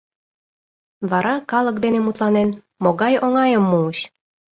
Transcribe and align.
Вара, 1.09 1.35
калык 1.51 1.77
дене 1.83 1.99
мутланен, 2.03 2.49
могай 2.83 3.13
оҥайым 3.25 3.63
муыч? 3.71 3.97